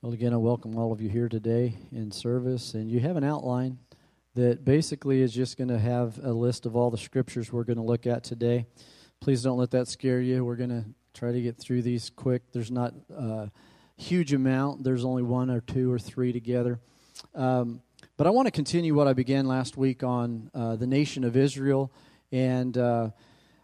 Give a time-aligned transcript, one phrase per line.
[0.00, 2.74] Well, again, I welcome all of you here today in service.
[2.74, 3.78] And you have an outline
[4.36, 7.78] that basically is just going to have a list of all the scriptures we're going
[7.78, 8.66] to look at today.
[9.18, 10.44] Please don't let that scare you.
[10.44, 10.84] We're going to
[11.14, 12.42] try to get through these quick.
[12.52, 13.50] There's not a
[13.96, 16.78] huge amount, there's only one or two or three together.
[17.34, 17.82] Um,
[18.16, 21.36] but I want to continue what I began last week on uh, the nation of
[21.36, 21.92] Israel.
[22.30, 22.78] And.
[22.78, 23.10] Uh,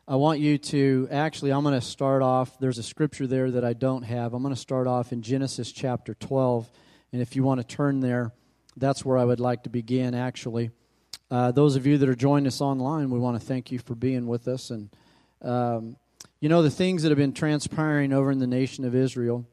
[0.06, 2.58] I want you to actually, I'm going to start off.
[2.58, 4.34] There's a scripture there that I don't have.
[4.34, 6.70] I'm going to start off in Genesis chapter 12.
[7.14, 8.30] And if you want to turn there,
[8.76, 10.72] that's where I would like to begin, actually.
[11.30, 13.94] Uh, those of you that are joining us online, we want to thank you for
[13.94, 14.68] being with us.
[14.68, 14.90] And,
[15.40, 15.96] um,
[16.38, 19.46] you know, the things that have been transpiring over in the nation of Israel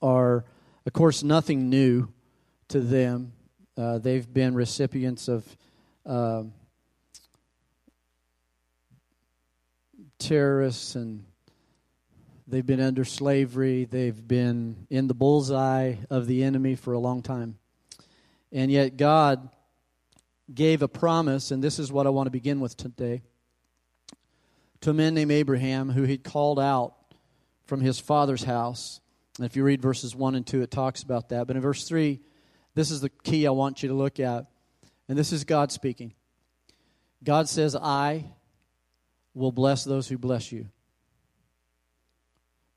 [0.00, 0.46] are,
[0.86, 2.08] of course, nothing new
[2.68, 3.34] to them.
[3.76, 5.44] Uh, they've been recipients of.
[6.06, 6.44] Uh,
[10.18, 11.24] terrorists and
[12.46, 13.84] they've been under slavery.
[13.84, 17.58] They've been in the bullseye of the enemy for a long time.
[18.52, 19.48] And yet, God
[20.52, 23.22] gave a promise, and this is what I want to begin with today,
[24.82, 26.94] to a man named Abraham who he'd called out
[27.66, 29.00] from his father's house.
[29.38, 31.46] And if you read verses 1 and 2, it talks about that.
[31.46, 32.20] But in verse 3,
[32.74, 34.46] this is the key I want you to look at.
[35.08, 36.14] And this is God speaking.
[37.24, 38.26] God says, I
[39.34, 40.68] will bless those who bless you.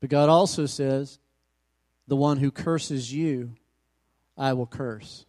[0.00, 1.18] But God also says,
[2.06, 3.54] the one who curses you,
[4.36, 5.24] I will curse.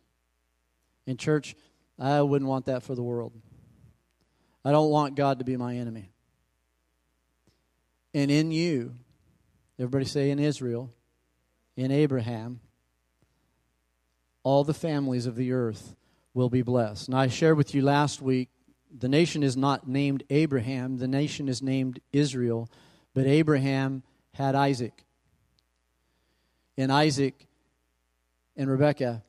[1.06, 1.56] In church,
[1.98, 3.34] I wouldn't want that for the world.
[4.64, 6.12] I don't want God to be my enemy.
[8.14, 8.96] And in you,
[9.78, 10.94] everybody say in Israel,
[11.76, 12.60] in Abraham,
[14.44, 15.96] all the families of the earth
[16.34, 17.08] will be blessed.
[17.08, 18.50] And I shared with you last week
[18.96, 22.70] the nation is not named Abraham, the nation is named Israel,
[23.14, 25.04] but Abraham had Isaac.
[26.78, 27.48] And Isaac
[28.56, 29.24] and Rebekah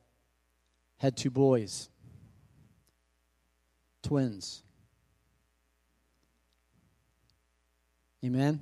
[0.97, 1.89] had two boys,
[4.03, 4.63] twins.
[8.23, 8.61] Amen?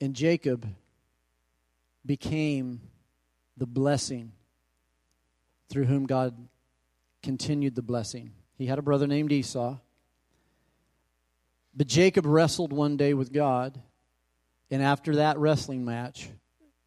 [0.00, 0.66] And Jacob
[2.04, 2.80] became
[3.56, 4.32] the blessing
[5.68, 6.48] through whom God
[7.22, 8.32] continued the blessing.
[8.60, 9.78] He had a brother named Esau.
[11.74, 13.80] But Jacob wrestled one day with God,
[14.70, 16.28] and after that wrestling match,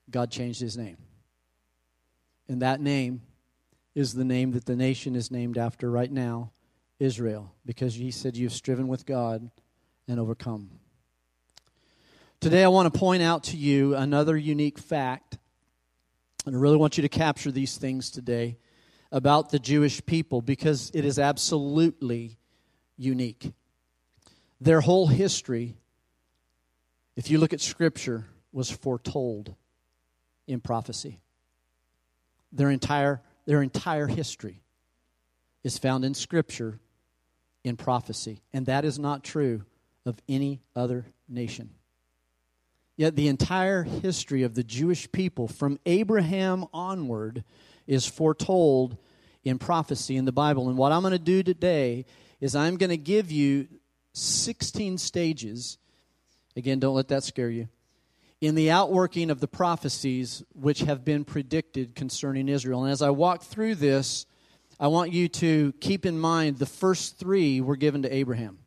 [0.08, 0.98] God changed his name.
[2.48, 3.24] And that name
[3.96, 6.52] is the name that the nation is named after right now
[7.00, 9.50] Israel, because he said, You've striven with God
[10.08, 10.70] and overcome.
[12.40, 15.40] Today, I want to point out to you another unique fact,
[16.46, 18.60] and I really want you to capture these things today
[19.14, 22.36] about the Jewish people because it is absolutely
[22.98, 23.54] unique.
[24.60, 25.76] Their whole history,
[27.16, 29.54] if you look at Scripture, was foretold
[30.48, 31.20] in prophecy.
[32.52, 34.64] Their entire, their entire history
[35.64, 36.80] is found in Scripture
[37.64, 38.42] in prophecy.
[38.52, 39.64] And that is not true
[40.08, 41.70] of any other nation.
[42.98, 47.44] Yet the entire history of the Jewish people from Abraham onward
[47.88, 48.98] is foretold
[49.44, 50.70] in prophecy in the Bible.
[50.70, 52.06] And what I'm going to do today
[52.40, 53.68] is I'm going to give you
[54.14, 55.78] 16 stages.
[56.56, 57.68] Again, don't let that scare you.
[58.42, 62.84] In the outworking of the prophecies which have been predicted concerning Israel.
[62.84, 64.26] And as I walk through this,
[64.80, 68.60] I want you to keep in mind the first three were given to Abraham.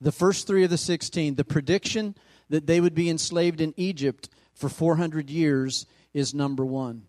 [0.00, 1.34] The first three of the 16.
[1.34, 2.14] The prediction
[2.48, 7.04] that they would be enslaved in Egypt for 400 years is number one.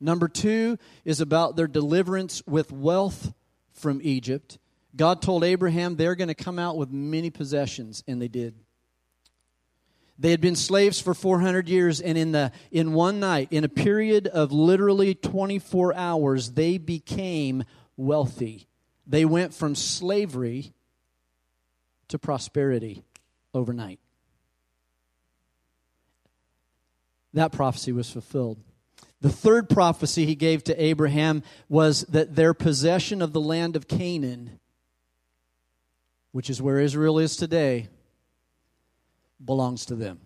[0.00, 3.34] Number two is about their deliverance with wealth
[3.72, 4.58] from Egypt.
[4.96, 8.54] God told Abraham they're going to come out with many possessions, and they did.
[10.18, 13.68] They had been slaves for 400 years, and in, the, in one night, in a
[13.68, 17.64] period of literally 24 hours, they became
[17.96, 18.68] wealthy.
[19.06, 20.74] They went from slavery
[22.08, 23.02] to prosperity
[23.54, 23.98] overnight.
[27.32, 28.58] That prophecy was fulfilled.
[29.20, 33.86] The third prophecy he gave to Abraham was that their possession of the land of
[33.86, 34.58] Canaan,
[36.32, 37.88] which is where Israel is today,
[39.44, 40.20] belongs to them.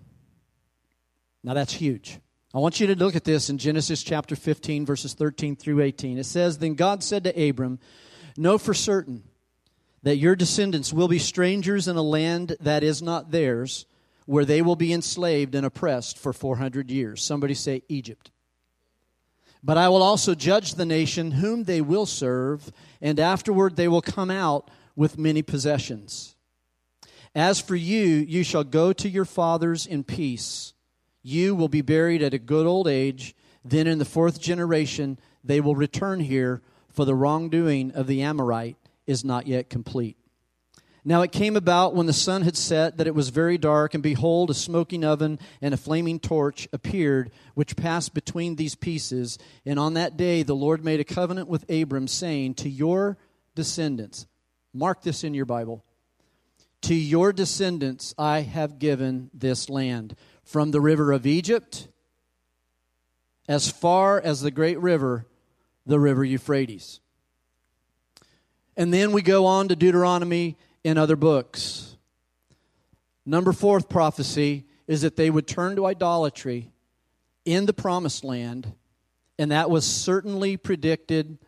[1.43, 2.19] Now that's huge.
[2.55, 6.19] I want you to look at this in Genesis chapter 15, verses 13 through 18.
[6.19, 7.81] It says, Then God said to Abram,
[8.37, 9.25] Know for certain
[10.05, 13.87] that your descendants will be strangers in a land that is not theirs,
[14.27, 17.25] where they will be enslaved and oppressed for 400 years.
[17.25, 18.31] Somebody say Egypt.
[19.65, 22.71] But I will also judge the nation whom they will serve,
[23.01, 26.37] and afterward they will come out with many possessions.
[27.35, 30.75] As for you, you shall go to your fathers in peace.
[31.23, 33.35] You will be buried at a good old age.
[33.65, 38.77] Then in the fourth generation, they will return here, for the wrongdoing of the Amorite
[39.07, 40.19] is not yet complete.
[41.05, 44.03] Now it came about when the sun had set that it was very dark, and
[44.03, 49.39] behold, a smoking oven and a flaming torch appeared, which passed between these pieces.
[49.67, 53.19] And on that day the Lord made a covenant with Abram, saying, To your
[53.55, 54.27] descendants,
[54.73, 55.85] mark this in your Bible,
[56.83, 61.89] to your descendants I have given this land, from the river of Egypt
[63.49, 65.27] as far as the great river,
[65.87, 67.01] the river Euphrates.
[68.77, 71.97] And then we go on to Deuteronomy in other books.
[73.27, 76.71] Number fourth prophecy is that they would turn to idolatry
[77.45, 78.75] in the promised land,
[79.39, 81.39] and that was certainly predicted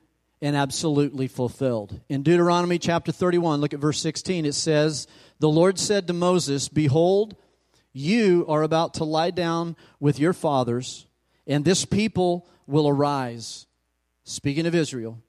[0.41, 2.01] and absolutely fulfilled.
[2.09, 5.07] In Deuteronomy chapter 31, look at verse 16, it says,
[5.39, 7.37] The Lord said to Moses, Behold,
[7.93, 11.07] you are about to lie down with your fathers,
[11.47, 13.67] and this people will arise.
[14.25, 15.23] Speaking of Israel,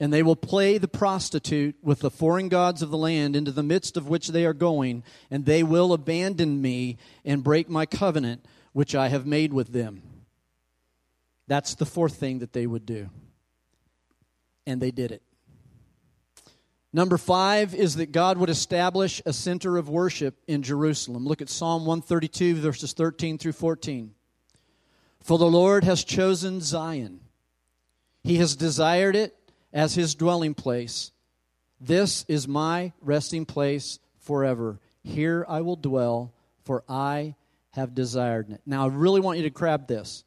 [0.00, 3.62] and they will play the prostitute with the foreign gods of the land into the
[3.62, 8.44] midst of which they are going, and they will abandon me and break my covenant
[8.72, 10.02] which I have made with them.
[11.48, 13.10] That's the fourth thing that they would do.
[14.66, 15.22] And they did it.
[16.92, 21.26] Number five is that God would establish a center of worship in Jerusalem.
[21.26, 24.14] Look at Psalm 132, verses 13 through 14.
[25.20, 27.20] For the Lord has chosen Zion,
[28.22, 29.37] He has desired it
[29.72, 31.12] as his dwelling place.
[31.80, 34.80] This is my resting place forever.
[35.02, 36.34] Here I will dwell,
[36.64, 37.36] for I
[37.70, 38.60] have desired it.
[38.66, 40.24] Now, I really want you to grab this.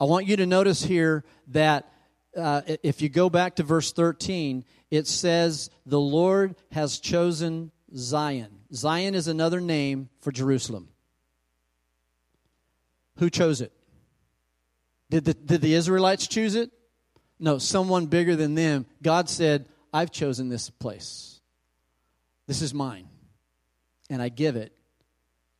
[0.00, 1.90] I want you to notice here that
[2.36, 8.60] uh, if you go back to verse 13, it says, The Lord has chosen Zion.
[8.72, 10.88] Zion is another name for Jerusalem.
[13.16, 13.72] Who chose it?
[15.10, 16.70] Did the, did the Israelites choose it?
[17.40, 18.84] No, someone bigger than them.
[19.02, 21.40] God said, I've chosen this place.
[22.46, 23.08] This is mine.
[24.10, 24.72] And I give it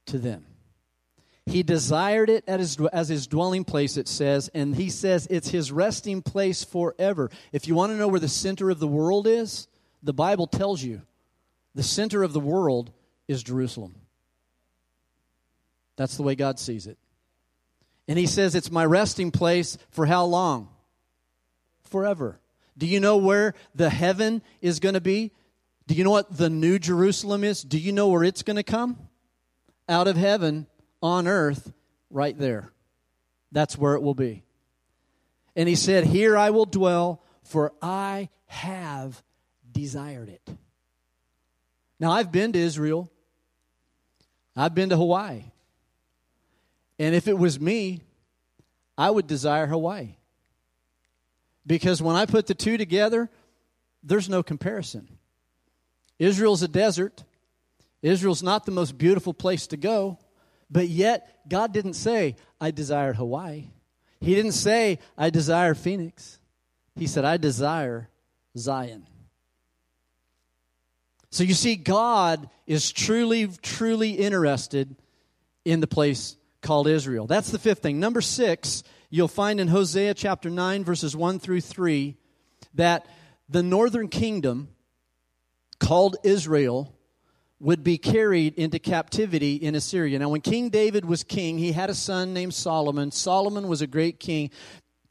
[0.07, 0.45] to them.
[1.47, 6.23] He desired it as, his dwelling place, it says, and he says it's his resting
[6.23, 7.31] place forever.
[7.51, 9.67] If you want to know where the center of the world is,
[10.03, 11.03] the Bible tells you
[11.75, 12.93] the center of the world
[13.27, 13.95] is Jerusalem.
[15.97, 16.99] That's the way God sees it.
[18.07, 20.69] And he says it's my resting place for how long?
[21.91, 22.41] Forever.
[22.79, 25.33] Do you know where the heaven is going to be?
[25.87, 27.63] Do you know what the new Jerusalem is?
[27.63, 28.97] Do you know where it's going to come?
[29.89, 30.67] Out of heaven
[31.03, 31.73] on earth,
[32.11, 32.73] right there.
[33.53, 34.45] That's where it will be.
[35.57, 39.23] And he said, Here I will dwell, for I have
[39.71, 40.43] desired it.
[41.99, 43.11] Now, I've been to Israel,
[44.57, 45.45] I've been to Hawaii.
[46.99, 48.03] And if it was me,
[48.97, 50.17] I would desire Hawaii.
[51.71, 53.31] Because when I put the two together,
[54.03, 55.07] there's no comparison.
[56.19, 57.23] Israel's a desert.
[58.03, 60.19] Israel's not the most beautiful place to go,
[60.69, 63.69] but yet God didn't say, I desired Hawaii.
[64.19, 66.41] He didn't say, I desire Phoenix.
[66.97, 68.09] He said, I desire
[68.59, 69.07] Zion.
[71.31, 74.97] So you see, God is truly, truly interested
[75.65, 77.29] in the place called Israel.
[77.29, 78.01] That's the fifth thing.
[78.01, 82.17] Number six you'll find in Hosea chapter 9, verses 1 through 3,
[82.75, 83.07] that
[83.49, 84.69] the northern kingdom,
[85.81, 86.95] called Israel,
[87.59, 90.19] would be carried into captivity in Assyria.
[90.19, 93.11] Now, when King David was king, he had a son named Solomon.
[93.11, 94.51] Solomon was a great king.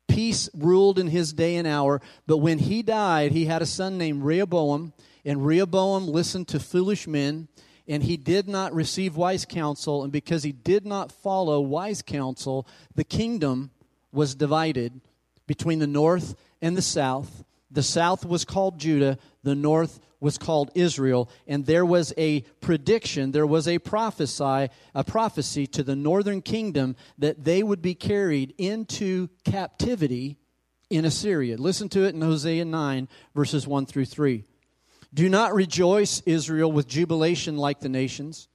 [0.08, 2.02] Peace ruled in his day and hour.
[2.26, 7.08] But when he died, he had a son named Rehoboam, and Rehoboam listened to foolish
[7.08, 7.50] men
[7.90, 12.68] and he did not receive wise counsel, and because he did not follow wise counsel,
[12.94, 13.72] the kingdom
[14.12, 15.02] was divided
[15.48, 17.44] between the north and the south.
[17.72, 23.32] The south was called Judah, the north was called Israel, and there was a prediction,
[23.32, 28.54] there was a prophesy, a prophecy to the northern kingdom that they would be carried
[28.58, 30.38] into captivity
[30.90, 31.58] in Assyria.
[31.58, 34.44] Listen to it in Hosea 9 verses 1 through 3.
[35.14, 38.48] Do not rejoice, Israel, with jubilation like the nations,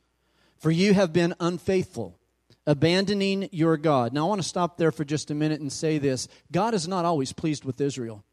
[0.58, 2.18] for you have been unfaithful
[2.66, 4.12] abandoning your God.
[4.12, 6.88] Now, I want to stop there for just a minute and say this God is
[6.88, 8.24] not always pleased with Israel.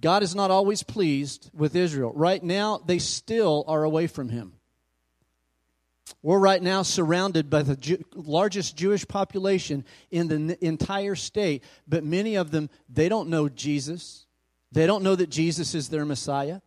[0.00, 2.12] God is not always pleased with Israel.
[2.14, 4.54] Right now, they still are away from Him.
[6.22, 12.04] We're right now surrounded by the Jew, largest Jewish population in the entire state, but
[12.04, 14.26] many of them, they don't know Jesus.
[14.72, 16.60] They don't know that Jesus is their Messiah.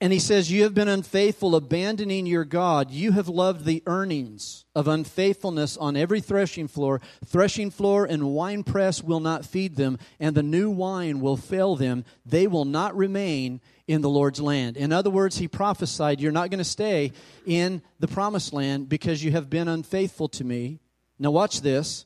[0.00, 2.90] And he says, You have been unfaithful, abandoning your God.
[2.90, 7.00] You have loved the earnings of unfaithfulness on every threshing floor.
[7.24, 12.04] Threshing floor and winepress will not feed them, and the new wine will fail them.
[12.26, 14.76] They will not remain in the Lord's land.
[14.76, 17.12] In other words, he prophesied, You're not going to stay
[17.46, 20.78] in the promised land because you have been unfaithful to me.
[21.18, 22.04] Now, watch this.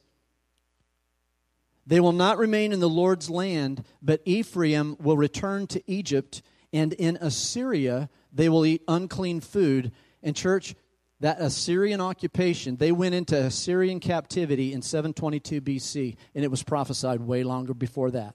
[1.88, 6.40] They will not remain in the Lord's land, but Ephraim will return to Egypt
[6.72, 9.92] and in Assyria they will eat unclean food.
[10.22, 10.74] And, church,
[11.20, 17.20] that Assyrian occupation, they went into Assyrian captivity in 722 BC, and it was prophesied
[17.20, 18.34] way longer before that.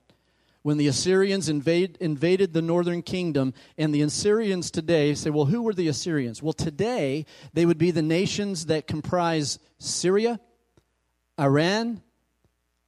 [0.62, 5.62] When the Assyrians invade, invaded the northern kingdom, and the Assyrians today say, well, who
[5.62, 6.42] were the Assyrians?
[6.42, 10.40] Well, today they would be the nations that comprise Syria,
[11.40, 12.02] Iran,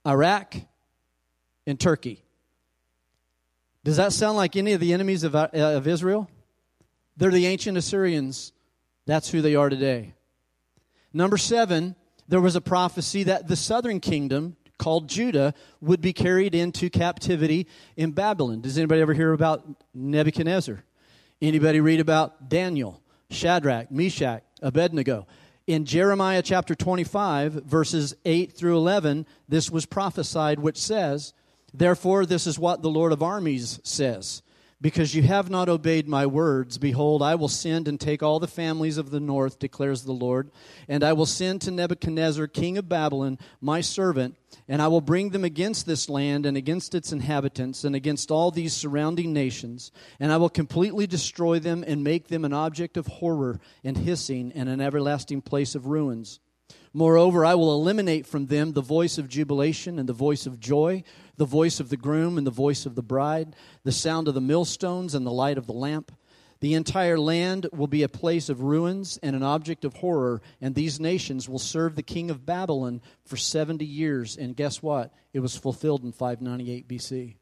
[0.07, 0.55] Iraq,
[1.67, 2.23] and Turkey.
[3.87, 6.29] Does that sound like any of the enemies of, uh, of Israel?
[7.15, 8.51] They're the ancient Assyrians.
[9.05, 10.13] That's who they are today.
[11.13, 11.95] Number seven,
[12.27, 17.65] there was a prophecy that the southern kingdom, called Judah, would be carried into captivity
[17.95, 18.59] in Babylon.
[18.59, 20.83] Does anybody ever hear about Nebuchadnezzar?
[21.41, 25.27] Anybody read about Daniel, Shadrach, Meshach, Abednego?
[25.65, 31.31] In Jeremiah chapter 25, verses 8 through 11, this was prophesied, which says,
[31.73, 34.41] Therefore, this is what the Lord of armies says
[34.79, 38.47] Because you have not obeyed my words, behold, I will send and take all the
[38.47, 40.49] families of the north, declares the Lord.
[40.87, 45.29] And I will send to Nebuchadnezzar, king of Babylon, my servant, and I will bring
[45.29, 49.91] them against this land and against its inhabitants and against all these surrounding nations.
[50.19, 54.51] And I will completely destroy them and make them an object of horror and hissing
[54.55, 56.39] and an everlasting place of ruins.
[56.93, 61.03] Moreover, I will eliminate from them the voice of jubilation and the voice of joy,
[61.37, 64.41] the voice of the groom and the voice of the bride, the sound of the
[64.41, 66.11] millstones and the light of the lamp.
[66.59, 70.73] The entire land will be a place of ruins and an object of horror, and
[70.73, 74.35] these nations will serve the king of Babylon for 70 years.
[74.35, 75.13] And guess what?
[75.33, 77.35] It was fulfilled in 598 BC.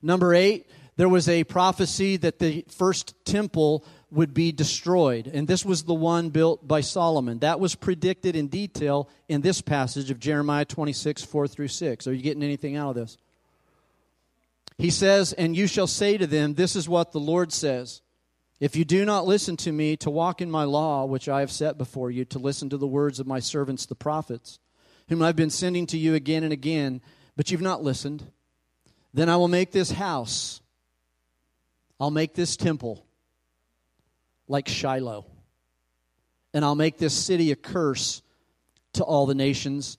[0.00, 5.26] Number eight, there was a prophecy that the first temple would be destroyed.
[5.26, 7.40] And this was the one built by Solomon.
[7.40, 12.06] That was predicted in detail in this passage of Jeremiah 26, 4 through 6.
[12.06, 13.18] Are you getting anything out of this?
[14.78, 18.00] He says, And you shall say to them, This is what the Lord says.
[18.60, 21.50] If you do not listen to me to walk in my law, which I have
[21.50, 24.58] set before you, to listen to the words of my servants the prophets,
[25.08, 27.02] whom I've been sending to you again and again,
[27.36, 28.24] but you've not listened,
[29.12, 30.60] then I will make this house,
[32.00, 33.03] I'll make this temple
[34.48, 35.26] like Shiloh.
[36.52, 38.22] And I'll make this city a curse
[38.94, 39.98] to all the nations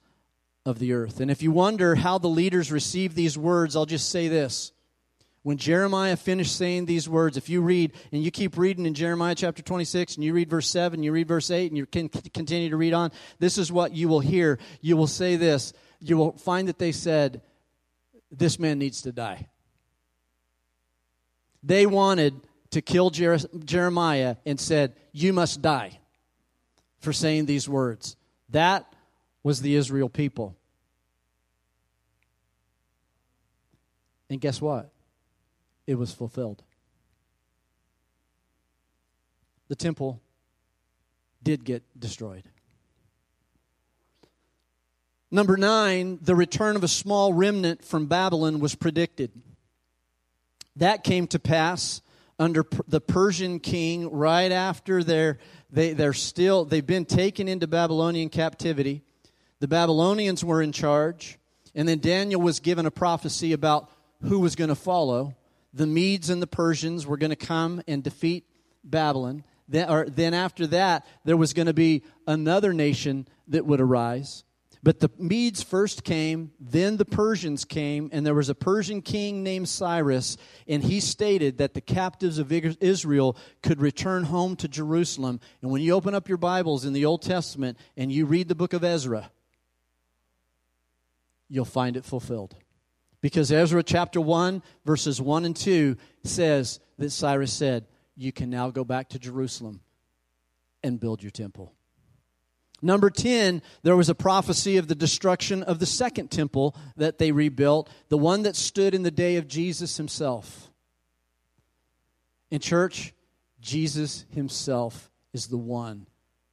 [0.65, 1.19] of the earth.
[1.19, 4.71] And if you wonder how the leaders received these words, I'll just say this.
[5.43, 9.35] When Jeremiah finished saying these words, if you read and you keep reading in Jeremiah
[9.35, 12.71] chapter 26 and you read verse 7, you read verse 8, and you can continue
[12.71, 14.57] to read on, this is what you will hear.
[14.81, 15.71] You will say this.
[15.99, 17.43] You will find that they said,
[18.31, 19.47] This man needs to die.
[21.61, 22.33] They wanted
[22.71, 25.99] to kill Jer- Jeremiah and said, You must die
[26.99, 28.15] for saying these words.
[28.49, 28.91] That
[29.43, 30.55] was the Israel people.
[34.29, 34.91] And guess what?
[35.85, 36.63] It was fulfilled.
[39.67, 40.21] The temple
[41.43, 42.43] did get destroyed.
[45.31, 49.31] Number nine, the return of a small remnant from Babylon was predicted.
[50.75, 52.01] That came to pass
[52.37, 55.37] under the Persian king right after they're,
[55.71, 59.01] they, they're still, they've been taken into Babylonian captivity.
[59.59, 61.39] The Babylonians were in charge.
[61.73, 63.89] And then Daniel was given a prophecy about
[64.21, 65.35] who was going to follow.
[65.73, 68.45] The Medes and the Persians were going to come and defeat
[68.83, 69.43] Babylon.
[69.67, 74.43] Then, or, then after that, there was going to be another nation that would arise.
[74.85, 79.41] But the Medes first came, then the Persians came, and there was a Persian king
[79.41, 80.37] named Cyrus,
[80.67, 85.39] and he stated that the captives of Israel could return home to Jerusalem.
[85.63, 88.53] And when you open up your Bibles in the Old Testament and you read the
[88.53, 89.31] book of Ezra,
[91.49, 92.55] you'll find it fulfilled.
[93.21, 98.69] Because Ezra chapter 1, verses 1 and 2 says that Cyrus said, You can now
[98.69, 99.81] go back to Jerusalem
[100.83, 101.74] and build your temple.
[102.81, 107.31] Number 10, there was a prophecy of the destruction of the second temple that they
[107.31, 110.69] rebuilt, the one that stood in the day of Jesus himself.
[112.51, 113.13] In church,
[113.59, 116.05] Jesus himself is the one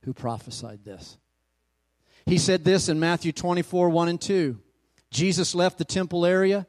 [0.05, 1.19] who prophesied this.
[2.25, 4.59] He said this in Matthew 24 1 and 2.
[5.11, 6.67] Jesus left the temple area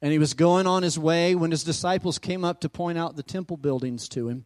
[0.00, 3.16] And he was going on his way when his disciples came up to point out
[3.16, 4.44] the temple buildings to him.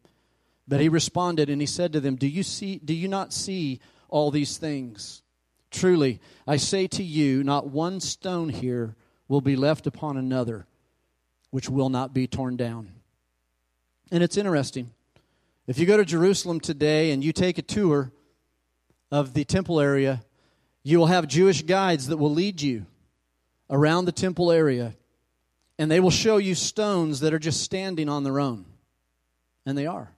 [0.67, 3.79] But he responded and he said to them, Do you see do you not see
[4.13, 5.23] all these things?
[5.71, 8.95] Truly, I say to you, not one stone here
[9.27, 10.67] will be left upon another
[11.49, 12.91] which will not be torn down.
[14.11, 14.91] And it's interesting.
[15.65, 18.11] If you go to Jerusalem today and you take a tour
[19.11, 20.23] of the temple area,
[20.83, 22.85] you will have Jewish guides that will lead you
[23.69, 24.93] around the temple area
[25.79, 28.65] and they will show you stones that are just standing on their own.
[29.65, 30.11] And they are.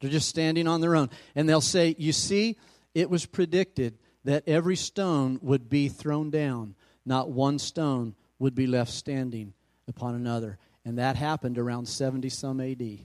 [0.00, 1.10] They're just standing on their own.
[1.34, 2.56] And they'll say, You see,
[2.96, 6.74] it was predicted that every stone would be thrown down,
[7.04, 9.52] not one stone would be left standing
[9.86, 10.56] upon another.
[10.82, 13.00] And that happened around 70 some AD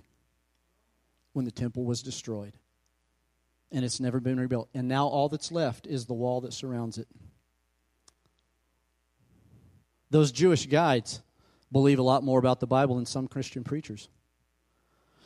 [1.33, 2.53] when the temple was destroyed.
[3.69, 4.69] And it's never been rebuilt.
[4.73, 7.09] And now all that's left is the wall that surrounds it.
[10.09, 11.21] Those Jewish guides
[11.69, 14.07] believe a lot more about the Bible than some Christian preachers.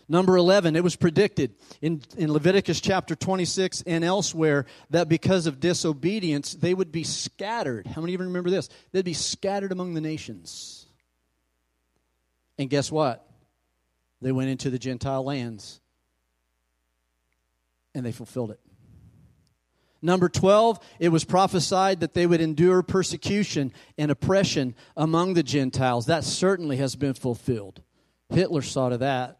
[0.07, 5.59] Number 11, it was predicted in, in Leviticus chapter 26 and elsewhere that because of
[5.59, 7.87] disobedience, they would be scattered.
[7.87, 8.69] How many even remember this?
[8.91, 10.85] They'd be scattered among the nations.
[12.59, 13.27] And guess what?
[14.21, 15.81] They went into the Gentile lands
[17.95, 18.59] and they fulfilled it.
[20.01, 26.05] Number 12, it was prophesied that they would endure persecution and oppression among the Gentiles.
[26.05, 27.81] That certainly has been fulfilled.
[28.29, 29.39] Hitler saw to that.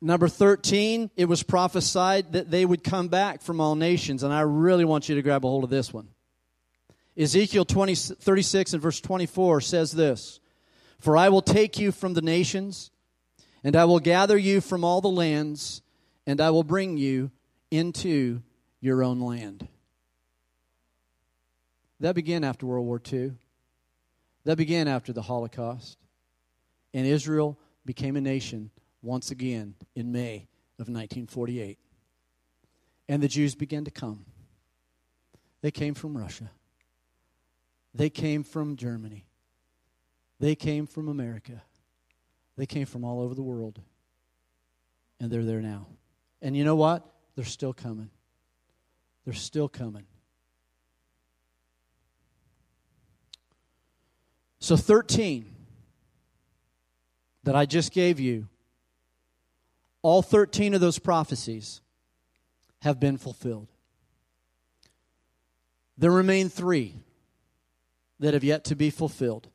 [0.00, 4.22] Number 13, it was prophesied that they would come back from all nations.
[4.22, 6.08] And I really want you to grab a hold of this one.
[7.16, 10.40] Ezekiel 20, 36 and verse 24 says this
[11.00, 12.90] For I will take you from the nations,
[13.64, 15.82] and I will gather you from all the lands,
[16.26, 17.32] and I will bring you
[17.70, 18.42] into
[18.80, 19.66] your own land.
[22.00, 23.32] That began after World War II.
[24.44, 25.98] That began after the Holocaust.
[26.94, 28.70] And Israel became a nation
[29.02, 31.78] once again in May of 1948.
[33.08, 34.24] And the Jews began to come.
[35.60, 36.50] They came from Russia.
[37.94, 39.24] They came from Germany.
[40.40, 41.62] They came from America.
[42.56, 43.80] They came from all over the world.
[45.20, 45.86] And they're there now.
[46.42, 47.04] And you know what?
[47.34, 48.10] They're still coming.
[49.24, 50.04] They're still coming.
[54.60, 55.46] So, 13
[57.44, 58.48] that I just gave you,
[60.02, 61.80] all 13 of those prophecies
[62.82, 63.68] have been fulfilled.
[65.96, 66.94] There remain three
[68.20, 69.48] that have yet to be fulfilled.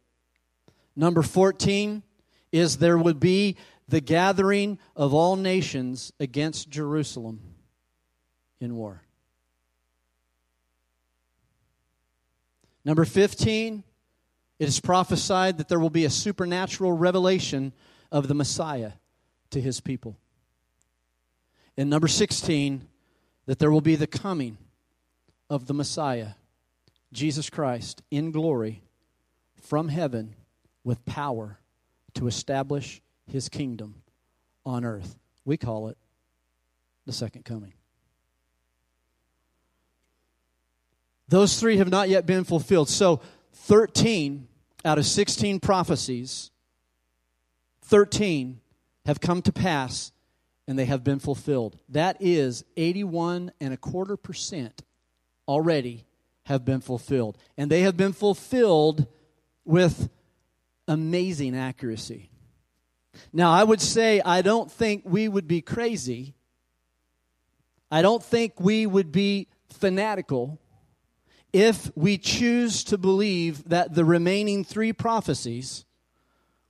[0.95, 2.03] Number 14
[2.51, 7.41] is there would be the gathering of all nations against Jerusalem
[8.59, 9.03] in war.
[12.85, 13.83] Number 15,
[14.59, 17.73] it is prophesied that there will be a supernatural revelation
[18.11, 18.93] of the Messiah
[19.51, 20.17] to his people.
[21.77, 22.87] And number 16,
[23.45, 24.57] that there will be the coming
[25.49, 26.29] of the Messiah,
[27.11, 28.81] Jesus Christ, in glory
[29.61, 30.35] from heaven
[30.83, 31.59] with power
[32.15, 33.95] to establish his kingdom
[34.65, 35.17] on earth.
[35.45, 35.97] We call it
[37.05, 37.73] the second coming.
[41.27, 42.89] Those three have not yet been fulfilled.
[42.89, 43.21] So,
[43.53, 44.47] 13
[44.85, 46.51] out of 16 prophecies,
[47.81, 48.59] 13
[49.05, 50.11] have come to pass
[50.67, 51.77] and they have been fulfilled.
[51.89, 54.81] That is 81 and a quarter percent
[55.47, 56.05] already
[56.43, 57.37] have been fulfilled.
[57.57, 59.07] And they have been fulfilled
[59.65, 60.09] with
[60.87, 62.29] amazing accuracy.
[63.31, 66.33] Now, I would say I don't think we would be crazy.
[67.91, 70.59] I don't think we would be fanatical
[71.51, 75.85] if we choose to believe that the remaining three prophecies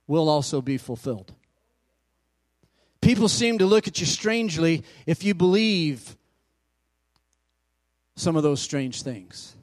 [0.06, 1.32] will also be fulfilled.
[3.04, 6.16] People seem to look at you strangely if you believe
[8.16, 9.54] some of those strange things.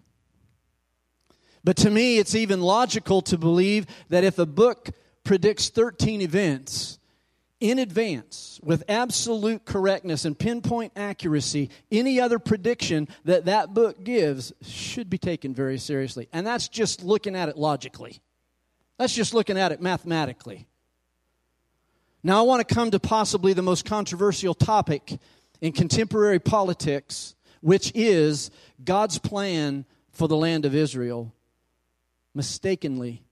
[1.64, 4.92] But to me, it's even logical to believe that if a book
[5.24, 7.00] predicts 13 events,
[7.60, 14.54] in advance with absolute correctness and pinpoint accuracy any other prediction that that book gives
[14.62, 16.30] should be taken very seriously.
[16.32, 18.22] And that's just looking at it logically.
[19.00, 20.68] That's just looking at it mathematically
[22.24, 25.18] now i want to come to possibly the most controversial topic
[25.62, 28.52] in contemporary politics which is
[28.84, 31.34] god's plan for the land of israel
[32.34, 33.24] mistakenly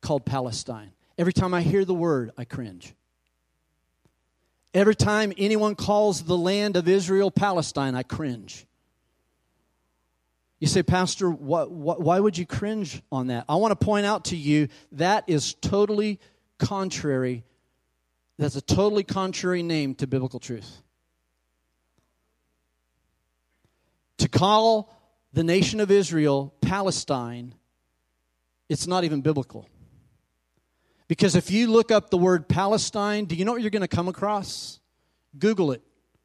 [0.00, 2.94] called palestine every time i hear the word i cringe
[4.74, 8.66] Every time anyone calls the land of Israel Palestine, I cringe.
[10.60, 13.44] You say, Pastor, what, what, why would you cringe on that?
[13.48, 16.20] I want to point out to you that is totally
[16.58, 17.44] contrary.
[18.38, 20.82] That's a totally contrary name to biblical truth.
[24.18, 24.92] To call
[25.32, 27.54] the nation of Israel Palestine,
[28.68, 29.68] it's not even biblical.
[31.08, 33.88] Because if you look up the word Palestine, do you know what you're going to
[33.88, 34.80] come across?
[35.38, 35.82] Google it.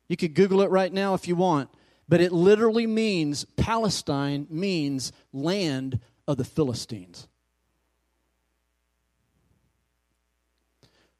[0.07, 1.69] You could Google it right now if you want.
[2.07, 7.27] But it literally means, Palestine means land of the Philistines.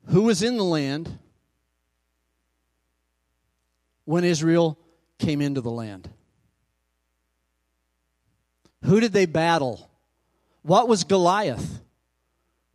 [0.07, 1.19] Who was in the land
[4.05, 4.79] when Israel
[5.19, 6.09] came into the land?
[8.83, 9.89] Who did they battle?
[10.61, 11.81] What was Goliath?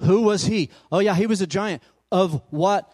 [0.01, 0.71] Who was he?
[0.91, 1.83] Oh, yeah, he was a giant.
[2.11, 2.93] Of what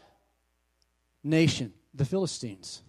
[1.25, 1.73] nation?
[1.95, 2.83] The Philistines.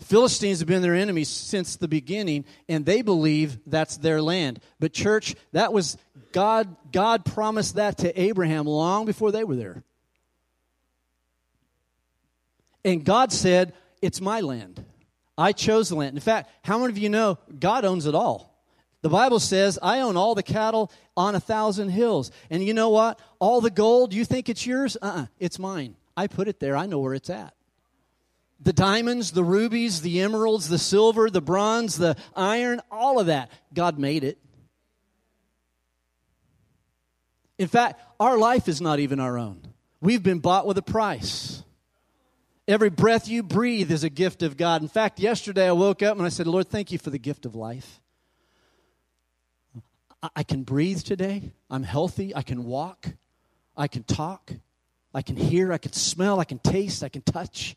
[0.00, 4.60] Philistines have been their enemies since the beginning, and they believe that's their land.
[4.78, 5.96] But, church, that was
[6.32, 9.82] God, God promised that to Abraham long before they were there.
[12.84, 14.84] And God said, It's my land.
[15.36, 16.16] I chose the land.
[16.16, 18.52] In fact, how many of you know God owns it all?
[19.02, 22.30] The Bible says, I own all the cattle on a thousand hills.
[22.50, 23.18] And you know what?
[23.40, 24.96] All the gold, you think it's yours?
[25.02, 25.96] Uh uh-uh, it's mine.
[26.16, 26.76] I put it there.
[26.76, 27.54] I know where it's at.
[28.60, 33.50] The diamonds, the rubies, the emeralds, the silver, the bronze, the iron, all of that.
[33.74, 34.38] God made it.
[37.58, 39.62] In fact, our life is not even our own.
[40.00, 41.62] We've been bought with a price.
[42.72, 44.80] Every breath you breathe is a gift of God.
[44.80, 47.44] In fact, yesterday I woke up and I said, Lord, thank you for the gift
[47.44, 48.00] of life.
[50.34, 51.52] I can breathe today.
[51.68, 52.34] I'm healthy.
[52.34, 53.08] I can walk.
[53.76, 54.52] I can talk.
[55.12, 55.70] I can hear.
[55.70, 56.40] I can smell.
[56.40, 57.04] I can taste.
[57.04, 57.76] I can touch.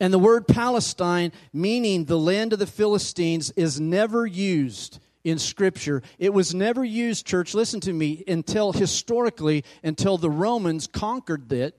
[0.00, 6.02] And the word Palestine, meaning the land of the Philistines, is never used in Scripture.
[6.18, 11.78] It was never used, church, listen to me, until historically, until the Romans conquered it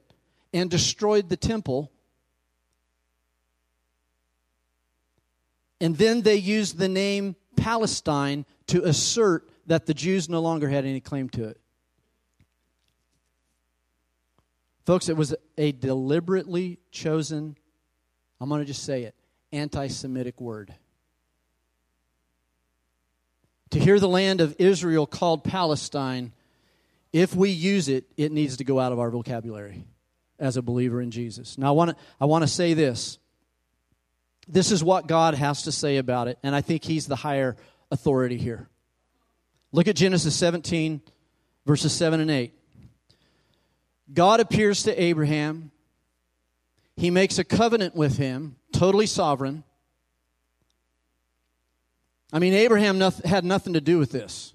[0.53, 1.91] and destroyed the temple
[5.81, 10.85] And then they used the name Palestine to assert that the Jews no longer had
[10.85, 11.59] any claim to it.
[14.85, 17.55] Folks, it was a deliberately chosen,
[18.41, 19.15] I'm going to just say it,
[19.51, 20.73] anti Semitic word.
[23.71, 26.34] To hear the land of Israel called Palestine,
[27.13, 29.86] if we use it, it needs to go out of our vocabulary
[30.39, 31.58] as a believer in Jesus.
[31.58, 33.19] Now, I want to, I say this
[34.47, 37.55] this is what God has to say about it, and I think He's the higher
[37.91, 38.67] authority here.
[39.71, 41.01] Look at Genesis 17,
[41.65, 42.53] verses 7 and 8.
[44.12, 45.71] God appears to Abraham.
[46.95, 49.63] He makes a covenant with him, totally sovereign.
[52.32, 54.54] I mean, Abraham had nothing to do with this.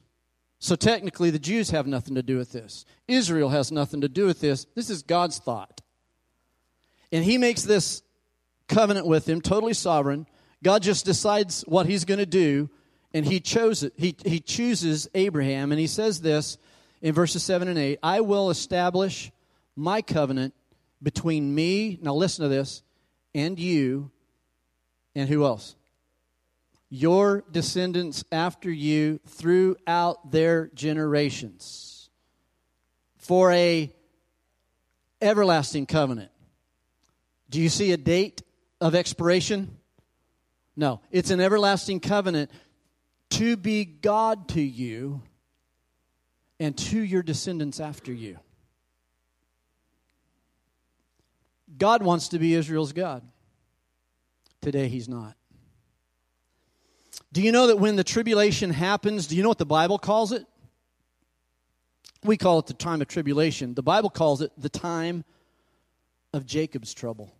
[0.58, 2.86] So technically, the Jews have nothing to do with this.
[3.06, 4.66] Israel has nothing to do with this.
[4.74, 5.80] This is God's thought.
[7.12, 8.02] And he makes this
[8.68, 10.26] covenant with him, totally sovereign.
[10.62, 12.70] God just decides what he's going to do,
[13.12, 13.92] and he chose it.
[13.96, 16.56] He, he chooses Abraham, and he says this
[17.02, 19.30] in verses 7 and 8 I will establish
[19.76, 20.54] my covenant
[21.02, 22.82] between me, now listen to this,
[23.34, 24.10] and you,
[25.14, 25.76] and who else?
[26.96, 32.08] Your descendants after you throughout their generations
[33.16, 33.92] for a
[35.20, 36.30] everlasting covenant.
[37.50, 38.44] Do you see a date
[38.80, 39.76] of expiration?
[40.76, 42.52] No, it's an everlasting covenant
[43.30, 45.20] to be God to you
[46.60, 48.38] and to your descendants after you.
[51.76, 53.24] God wants to be Israel's God.
[54.60, 55.34] Today, He's not.
[57.34, 60.30] Do you know that when the tribulation happens, do you know what the Bible calls
[60.30, 60.46] it?
[62.22, 63.74] We call it the time of tribulation.
[63.74, 65.24] The Bible calls it the time
[66.32, 67.34] of Jacob's trouble.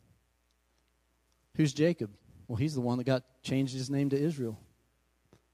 [1.57, 2.11] Who's Jacob?
[2.49, 4.59] Well, he's the one that got changed his name to Israel.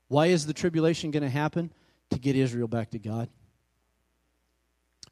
[0.08, 1.70] Why is the tribulation going to happen?
[2.08, 3.28] To get Israel back to God.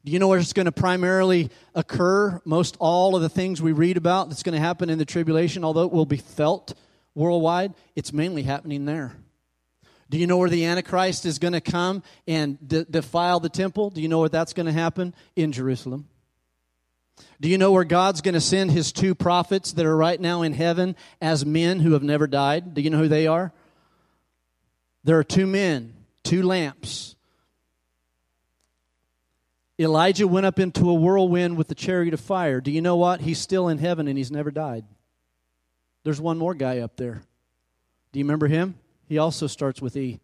[0.03, 2.41] Do you know where it's going to primarily occur?
[2.45, 5.63] Most all of the things we read about that's going to happen in the tribulation,
[5.63, 6.73] although it will be felt
[7.19, 9.15] worldwide, it's mainly happening there.
[10.09, 13.91] Do you know where the Antichrist is going to come and de- defile the temple?
[13.91, 15.13] Do you know where that's going to happen?
[15.35, 16.07] In Jerusalem.
[17.41, 20.41] Do you know where God's going to send his two prophets that are right now
[20.41, 22.73] in heaven as men who have never died?
[22.73, 23.51] Do you know who they are?
[25.03, 27.15] There are two men, two lamps.
[29.77, 32.61] Elijah went up into a whirlwind with the chariot of fire.
[32.61, 33.21] Do you know what?
[33.21, 34.85] He's still in heaven and he's never died.
[36.09, 37.21] There's one more guy up there.
[38.11, 38.73] Do you remember him?
[39.07, 40.19] He also starts with E.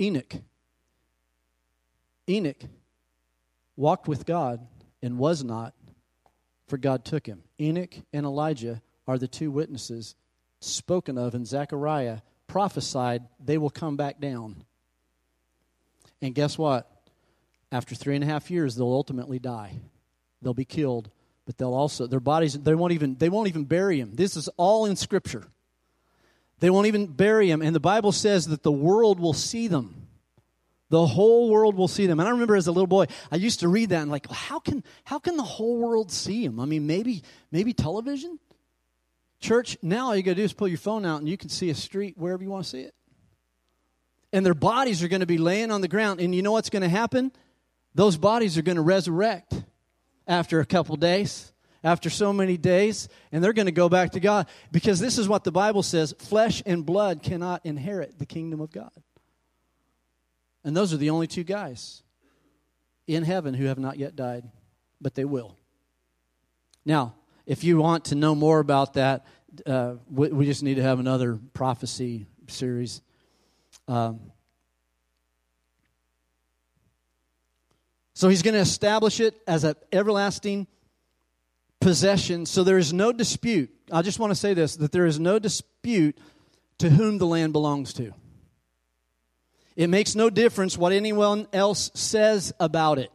[0.00, 0.36] Enoch.
[2.26, 2.62] Enoch
[3.76, 4.66] walked with God
[5.02, 5.74] and was not,
[6.66, 7.42] for God took him.
[7.60, 10.14] Enoch and Elijah are the two witnesses
[10.60, 14.64] spoken of in Zechariah, prophesied they will come back down.
[16.22, 16.90] And guess what?
[17.70, 19.74] After three and a half years, they'll ultimately die.
[20.40, 21.10] They'll be killed,
[21.50, 24.12] but they'll also their bodies they won't even they won't even bury him.
[24.14, 25.48] This is all in Scripture.
[26.60, 30.06] They won't even bury him, and the Bible says that the world will see them.
[30.90, 32.20] The whole world will see them.
[32.20, 34.60] And I remember as a little boy, I used to read that and like, how
[34.60, 36.60] can how can the whole world see him?
[36.60, 38.38] I mean, maybe maybe television.
[39.40, 41.48] Church, now all you got to do is pull your phone out and you can
[41.48, 42.94] see a street wherever you want to see it.
[44.32, 46.20] And their bodies are going to be laying on the ground.
[46.20, 47.32] And you know what's going to happen?
[47.96, 49.64] Those bodies are going to resurrect
[50.30, 54.20] after a couple days, after so many days, and they're going to go back to
[54.20, 54.46] God.
[54.70, 58.70] Because this is what the Bible says flesh and blood cannot inherit the kingdom of
[58.70, 58.92] God.
[60.62, 62.02] And those are the only two guys
[63.06, 64.44] in heaven who have not yet died,
[65.00, 65.56] but they will.
[66.84, 67.14] Now,
[67.44, 69.26] if you want to know more about that,
[69.66, 73.02] uh, we, we, just need to have another prophecy series.
[73.88, 74.20] Um,
[78.20, 80.66] so he's going to establish it as an everlasting
[81.80, 82.44] possession.
[82.44, 83.70] So there is no dispute.
[83.90, 86.18] I just want to say this that there is no dispute
[86.80, 88.12] to whom the land belongs to.
[89.74, 93.10] It makes no difference what anyone else says about it.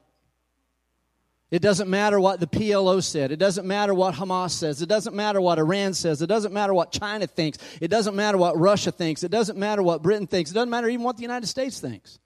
[1.51, 3.31] It doesn't matter what the PLO said.
[3.31, 4.81] It doesn't matter what Hamas says.
[4.81, 6.23] It doesn't matter what Iran says.
[6.23, 7.59] It doesn't matter what China thinks.
[7.79, 9.23] It doesn't matter what Russia thinks.
[9.23, 10.49] It doesn't matter what Britain thinks.
[10.49, 12.17] It doesn't matter even what the United States thinks.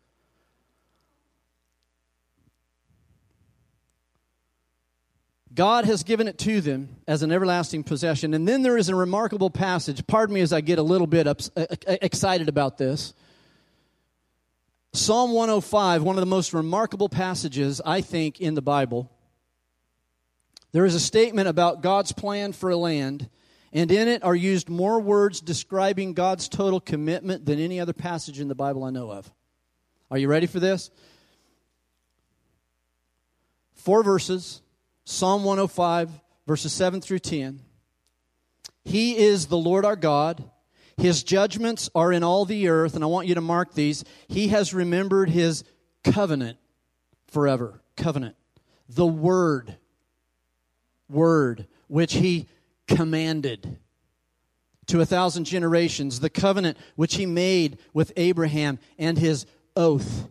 [5.54, 8.34] God has given it to them as an everlasting possession.
[8.34, 10.06] And then there is a remarkable passage.
[10.06, 13.14] Pardon me as I get a little bit ups- uh, uh, excited about this.
[14.94, 19.12] Psalm 105, one of the most remarkable passages, I think, in the Bible.
[20.72, 23.30] There is a statement about God's plan for a land,
[23.74, 28.40] and in it are used more words describing God's total commitment than any other passage
[28.40, 29.32] in the Bible I know of.
[30.12, 30.92] Are you ready for this?
[33.74, 34.62] Four verses
[35.10, 36.10] Psalm 105,
[36.48, 37.62] verses 7 through 10.
[38.84, 40.44] He is the Lord our God
[41.00, 44.04] his judgments are in all the earth, and I want you to mark these.
[44.28, 45.64] He has remembered his
[46.04, 46.58] covenant
[47.28, 47.82] forever.
[47.96, 48.36] Covenant.
[48.90, 49.78] The word.
[51.10, 52.48] Word, which he
[52.88, 53.80] commanded
[54.88, 56.20] to a thousand generations.
[56.20, 59.46] The covenant which he made with Abraham and his
[59.76, 60.28] oath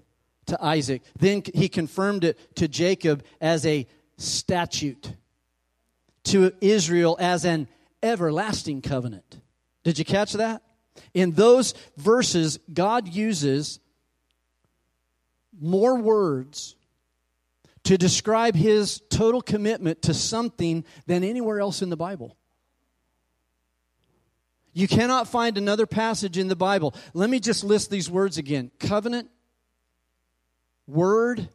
[0.47, 1.03] to Isaac.
[1.19, 3.87] Then he confirmed it to Jacob as a
[4.19, 5.15] statute,
[6.25, 7.69] to Israel as an
[8.03, 9.41] everlasting covenant
[9.89, 10.61] did you catch that?
[11.15, 13.81] In those verses, God uses
[15.59, 16.77] more words
[17.85, 22.37] to describe his total commitment to something than anywhere else in the Bible.
[24.75, 26.95] You cannot find another passage in the Bible.
[27.15, 29.31] Let me just list these words again covenant,
[30.87, 31.49] word.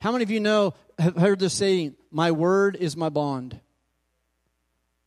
[0.00, 3.60] How many of you know, have heard the saying, My word is my bond?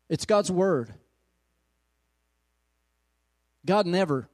[0.09, 0.93] It's God's word.
[3.65, 4.27] God never,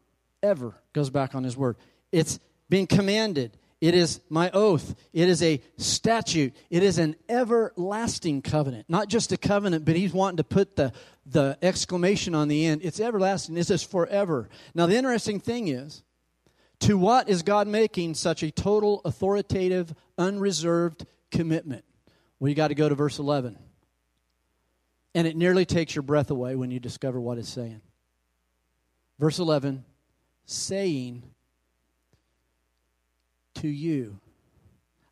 [0.43, 1.77] ever goes back on his word.
[2.11, 3.57] It's been commanded.
[3.79, 4.93] It is my oath.
[5.13, 6.53] It is a statute.
[6.69, 8.85] It is an everlasting covenant.
[8.89, 10.91] Not just a covenant, but he's wanting to put the,
[11.25, 12.81] the exclamation on the end.
[12.83, 13.55] It's everlasting.
[13.55, 14.49] This is forever.
[14.75, 16.03] Now, the interesting thing is,
[16.81, 21.85] to what is God making such a total, authoritative, unreserved commitment?
[22.39, 23.57] Well, you got to go to verse 11.
[25.13, 27.81] And it nearly takes your breath away when you discover what it's saying.
[29.19, 29.83] Verse 11,
[30.45, 31.23] saying,
[33.55, 34.19] To you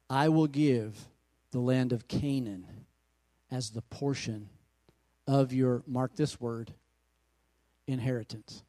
[0.09, 1.07] I will give
[1.51, 2.65] the land of Canaan
[3.51, 4.49] as the portion
[5.27, 6.73] of your, mark this word,
[7.87, 8.63] inheritance.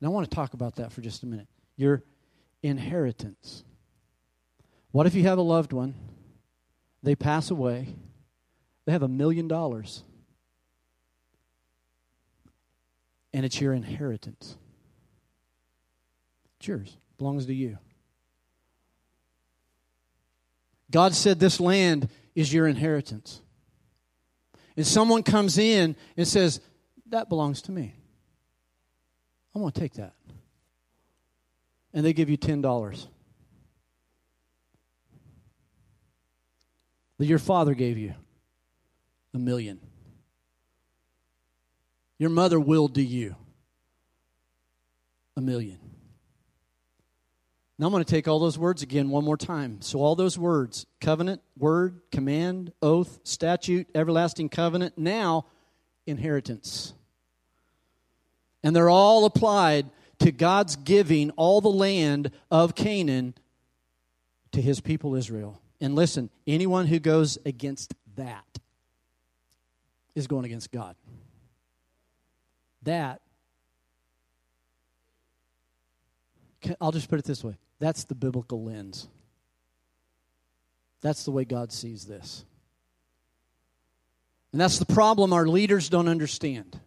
[0.00, 1.46] Now I want to talk about that for just a minute.
[1.76, 2.02] Your
[2.62, 3.64] inheritance.
[4.92, 5.94] What if you have a loved one,
[7.02, 7.94] they pass away,
[8.84, 10.02] they have a million dollars
[13.32, 14.56] and it's your inheritance.
[16.58, 17.78] It's yours, belongs to you.
[20.90, 23.40] God said this land is your inheritance.
[24.76, 26.60] And someone comes in and says,
[27.10, 27.94] That belongs to me.
[29.54, 30.14] I'm going to take that.
[31.92, 33.06] And they give you $10
[37.20, 38.14] that your father gave you
[39.34, 39.78] a million.
[42.18, 43.36] Your mother willed to you
[45.36, 45.78] a million.
[47.78, 49.82] Now I'm going to take all those words again one more time.
[49.82, 55.44] So, all those words covenant, word, command, oath, statute, everlasting covenant, now
[56.06, 56.94] inheritance.
[58.62, 63.34] And they're all applied to God's giving all the land of Canaan
[64.52, 65.59] to his people Israel.
[65.80, 68.58] And listen, anyone who goes against that
[70.14, 70.94] is going against God.
[72.82, 73.20] That,
[76.80, 79.08] I'll just put it this way that's the biblical lens.
[81.00, 82.44] That's the way God sees this.
[84.52, 86.78] And that's the problem our leaders don't understand.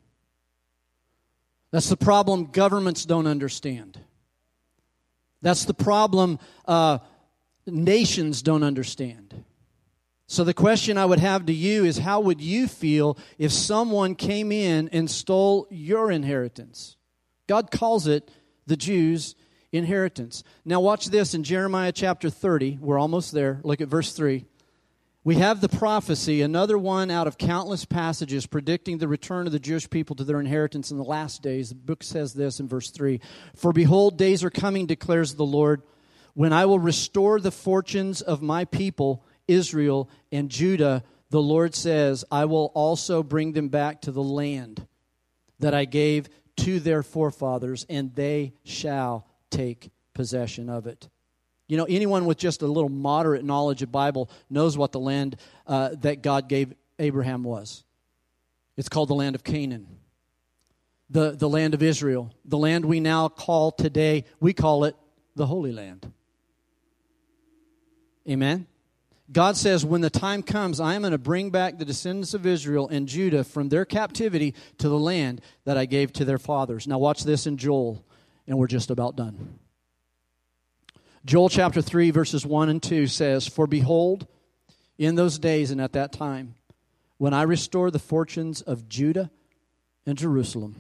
[1.71, 3.97] That's the problem governments don't understand.
[5.41, 6.99] That's the problem uh,
[7.65, 9.43] nations don't understand.
[10.28, 14.15] So, the question I would have to you is how would you feel if someone
[14.15, 16.97] came in and stole your inheritance?
[17.47, 18.32] God calls it
[18.65, 19.36] the Jews'
[19.71, 20.43] inheritance.
[20.65, 22.80] Now, watch this in Jeremiah chapter 30.
[22.80, 23.60] We're almost there.
[23.63, 24.45] Look at verse 3.
[25.26, 29.60] We have the prophecy, another one out of countless passages predicting the return of the
[29.60, 31.69] Jewish people to their inheritance in the last days.
[31.69, 33.21] The book says this in verse 3
[33.56, 35.82] For behold, days are coming, declares the Lord,
[36.33, 41.03] when I will restore the fortunes of my people, Israel and Judah.
[41.29, 44.87] The Lord says, I will also bring them back to the land
[45.59, 51.09] that I gave to their forefathers, and they shall take possession of it.
[51.67, 55.37] You know, anyone with just a little moderate knowledge of Bible knows what the land
[55.65, 57.83] uh, that God gave Abraham was.
[58.77, 59.87] It's called the land of Canaan,
[61.09, 64.95] the, the land of Israel, the land we now call today, we call it
[65.35, 66.11] the Holy Land.
[68.29, 68.67] Amen?
[69.31, 72.45] God says, when the time comes, I am going to bring back the descendants of
[72.45, 76.88] Israel and Judah from their captivity to the land that I gave to their fathers.
[76.88, 78.03] Now, watch this in Joel,
[78.47, 79.59] and we're just about done.
[81.25, 84.27] Joel chapter 3, verses 1 and 2 says, For behold,
[84.97, 86.55] in those days and at that time,
[87.17, 89.31] when I restore the fortunes of Judah
[90.05, 90.75] and Jerusalem,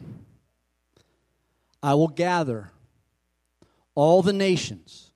[1.81, 2.71] I will gather
[3.95, 5.12] all the nations,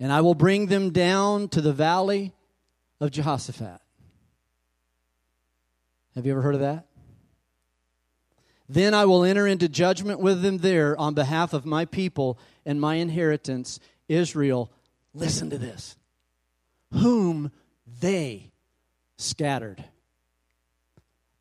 [0.00, 2.32] and I will bring them down to the valley
[3.00, 3.80] of Jehoshaphat.
[6.14, 6.86] Have you ever heard of that?
[8.68, 12.80] Then I will enter into judgment with them there on behalf of my people and
[12.80, 14.70] my inheritance, Israel,
[15.12, 15.96] listen to this,
[16.92, 17.50] whom
[18.00, 18.52] they
[19.16, 19.84] scattered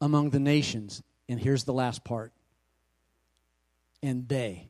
[0.01, 1.01] among the nations.
[1.27, 2.33] And here's the last part.
[4.01, 4.69] And they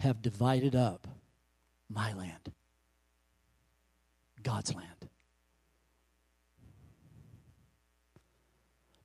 [0.00, 1.06] have divided up
[1.88, 2.52] my land,
[4.42, 4.88] God's land.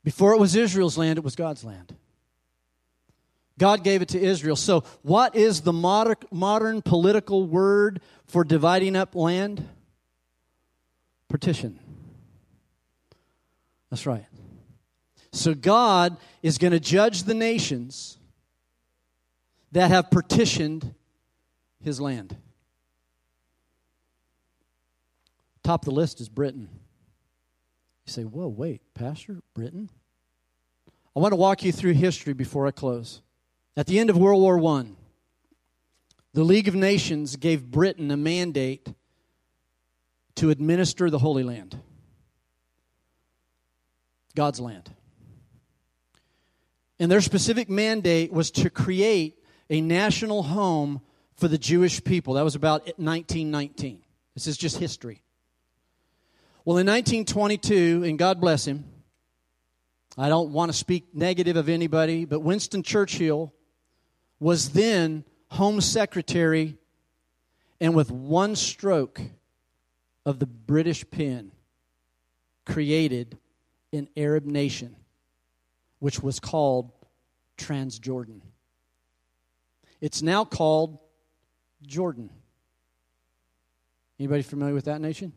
[0.04, 1.94] Before it was Israel's land, it was God's land.
[3.60, 4.56] God gave it to Israel.
[4.56, 9.68] So, what is the modern, political word for dividing up land?
[11.28, 11.80] Partition.
[13.90, 14.26] That's right.
[15.32, 18.18] So, God is going to judge the nations
[19.72, 20.94] that have partitioned
[21.84, 22.38] his land.
[25.68, 26.70] Top of the list is Britain.
[28.06, 29.90] You say, whoa, wait, Pastor, Britain?
[31.14, 33.22] I want to walk you through history before I close.
[33.76, 34.86] At the end of World War I,
[36.34, 38.88] the League of Nations gave Britain a mandate
[40.36, 41.78] to administer the Holy Land,
[44.36, 44.90] God's land.
[46.98, 51.02] And their specific mandate was to create a national home
[51.36, 52.36] for the Jewish people.
[52.36, 54.02] That was about 1919.
[54.34, 55.24] This is just history.
[56.68, 58.84] Well, in 1922, and God bless him,
[60.18, 63.54] I don't want to speak negative of anybody, but Winston Churchill
[64.42, 66.76] was then Home Secretary,
[67.80, 69.22] and with one stroke
[70.26, 71.54] of the British pen,
[72.66, 73.38] created
[73.94, 74.98] an Arab nation,
[76.00, 76.92] which was called
[77.58, 78.42] Transjordan.
[80.02, 81.00] It's now called
[81.82, 82.30] Jordan.
[84.20, 85.32] Anybody familiar with that nation?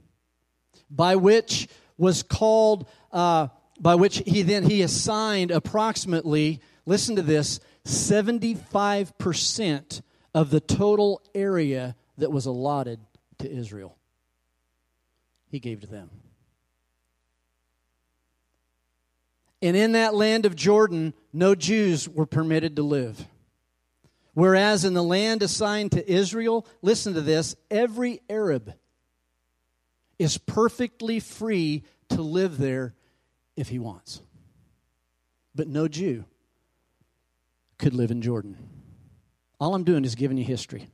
[0.90, 3.48] By which was called, uh,
[3.78, 10.02] by which he then he assigned approximately, listen to this, 75%
[10.34, 13.00] of the total area that was allotted
[13.38, 13.96] to Israel.
[15.50, 16.10] He gave to them.
[19.62, 23.26] And in that land of Jordan, no Jews were permitted to live.
[24.32, 28.72] Whereas in the land assigned to Israel, listen to this every Arab
[30.20, 32.94] is perfectly free to live there
[33.56, 34.20] if he wants.
[35.54, 36.26] But no Jew
[37.78, 38.58] could live in Jordan.
[39.58, 40.88] All I'm doing is giving you history.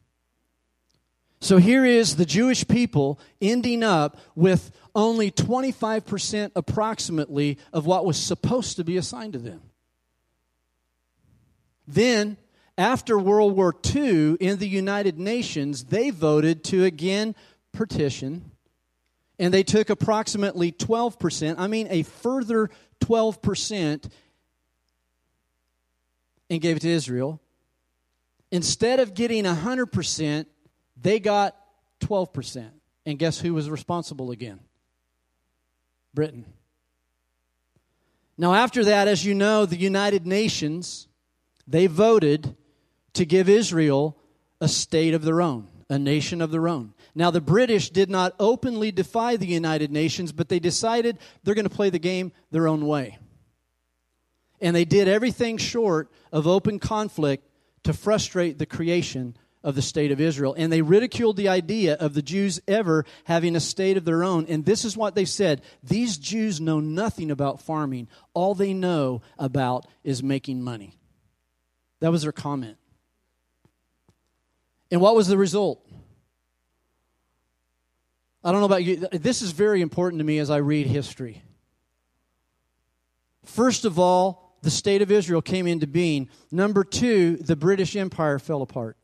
[1.41, 8.17] So here is the Jewish people ending up with only 25% approximately of what was
[8.17, 9.61] supposed to be assigned to them.
[11.89, 12.37] Then,
[12.79, 17.35] after World War II in the United Nations, they voted to again
[17.73, 18.53] partition,
[19.39, 22.71] and they took approximately 12%, I mean a further
[23.01, 24.11] 12%,
[26.49, 27.41] and gave it to Israel.
[28.51, 30.47] Instead of getting 100%,
[30.97, 31.57] they got
[32.01, 32.71] 12%.
[33.05, 34.61] And guess who was responsible again?
[36.15, 36.45] Britain.
[38.39, 41.09] Now, after that, as you know, the United Nations,
[41.67, 42.57] they voted
[43.15, 44.17] to give Israel
[44.61, 46.95] a state of their own, a nation of their own.
[47.17, 51.69] Now, the British did not openly defy the United Nations, but they decided they're going
[51.69, 53.19] to play the game their own way.
[54.61, 57.49] And they did everything short of open conflict
[57.85, 60.55] to frustrate the creation of the state of Israel.
[60.59, 64.45] And they ridiculed the idea of the Jews ever having a state of their own.
[64.47, 69.23] And this is what they said These Jews know nothing about farming, all they know
[69.39, 70.99] about is making money.
[72.01, 72.77] That was their comment.
[74.91, 75.86] And what was the result?
[78.47, 79.09] I don't know about you.
[79.11, 81.43] This is very important to me as I read history.
[83.45, 86.29] First of all, the state of Israel came into being.
[86.53, 88.97] Number two, the British Empire fell apart.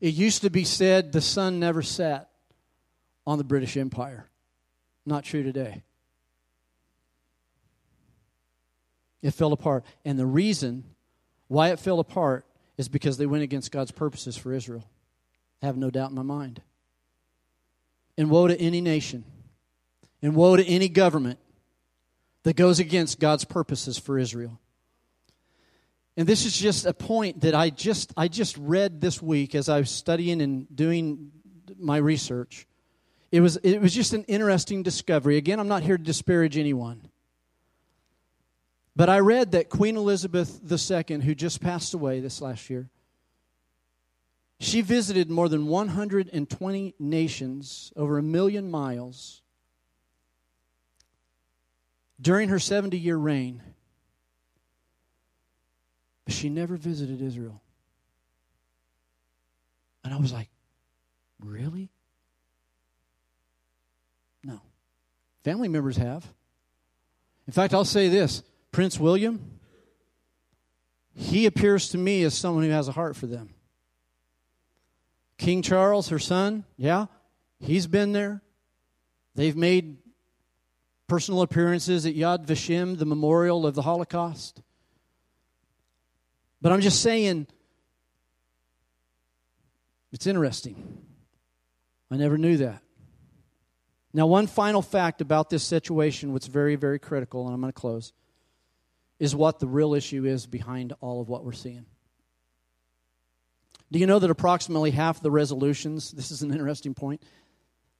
[0.00, 2.28] It used to be said the sun never set
[3.26, 4.30] on the British Empire.
[5.04, 5.82] Not true today.
[9.20, 9.84] It fell apart.
[10.04, 10.84] And the reason
[11.48, 12.46] why it fell apart
[12.78, 14.88] is because they went against God's purposes for Israel.
[15.62, 16.60] I have no doubt in my mind.
[18.18, 19.24] And woe to any nation
[20.20, 21.38] and woe to any government
[22.42, 24.58] that goes against God's purposes for Israel.
[26.16, 29.68] And this is just a point that I just I just read this week as
[29.68, 31.32] I was studying and doing
[31.78, 32.66] my research.
[33.30, 35.38] It was it was just an interesting discovery.
[35.38, 37.08] Again, I'm not here to disparage anyone.
[38.94, 42.90] But I read that Queen Elizabeth II, who just passed away this last year,
[44.62, 49.42] she visited more than 120 nations over a million miles
[52.20, 53.60] during her 70 year reign.
[56.24, 57.60] But she never visited Israel.
[60.04, 60.48] And I was like,
[61.40, 61.90] really?
[64.44, 64.60] No.
[65.42, 66.24] Family members have.
[67.48, 69.58] In fact, I'll say this Prince William,
[71.16, 73.54] he appears to me as someone who has a heart for them.
[75.42, 77.06] King Charles, her son, yeah,
[77.58, 78.42] he's been there.
[79.34, 79.96] They've made
[81.08, 84.62] personal appearances at Yad Vashem, the memorial of the Holocaust.
[86.60, 87.48] But I'm just saying,
[90.12, 90.76] it's interesting.
[92.08, 92.80] I never knew that.
[94.14, 97.80] Now, one final fact about this situation, what's very, very critical, and I'm going to
[97.80, 98.12] close,
[99.18, 101.86] is what the real issue is behind all of what we're seeing.
[103.92, 107.22] Do you know that approximately half the resolutions, this is an interesting point,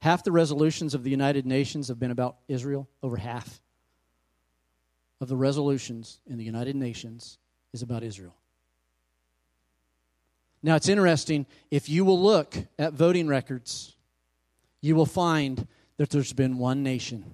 [0.02, 3.62] Half the resolutions of the United Nations have been about Israel, over half
[5.20, 7.38] of the resolutions in the United Nations
[7.72, 8.34] is about Israel.
[10.60, 13.94] Now, it's interesting, if you will look at voting records,
[14.80, 15.68] you will find
[15.98, 17.24] that there's been one nation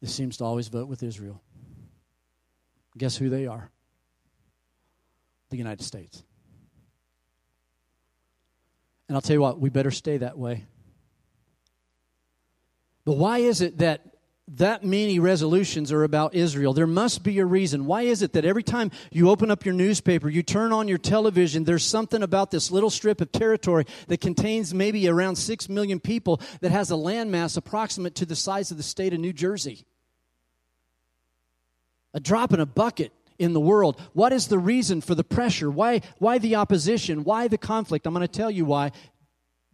[0.00, 1.42] that seems to always vote with Israel.
[2.96, 3.70] Guess who they are?
[5.56, 6.22] The United States.
[9.08, 10.66] And I'll tell you what, we better stay that way.
[13.06, 14.02] But why is it that
[14.48, 16.72] that many resolutions are about Israel?
[16.72, 17.86] There must be a reason.
[17.86, 20.98] Why is it that every time you open up your newspaper, you turn on your
[20.98, 25.98] television, there's something about this little strip of territory that contains maybe around 6 million
[26.00, 29.86] people that has a landmass approximate to the size of the state of New Jersey?
[32.12, 34.00] A drop in a bucket in the world.
[34.12, 35.70] What is the reason for the pressure?
[35.70, 37.24] Why, why the opposition?
[37.24, 38.06] Why the conflict?
[38.06, 38.92] I'm going to tell you why.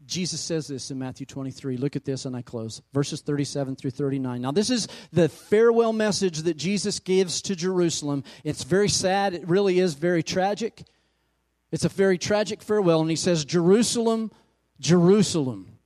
[0.07, 1.77] Jesus says this in Matthew 23.
[1.77, 2.83] Look at this and I close.
[2.93, 4.43] Verses 37 through 39.
[4.43, 8.25] Now, this is the farewell message that Jesus gives to Jerusalem.
[8.45, 9.35] It's very sad.
[9.35, 10.83] It really is very tragic.
[11.71, 13.01] It's a very tragic farewell.
[13.01, 14.31] And he says, Jerusalem,
[14.81, 15.79] Jerusalem,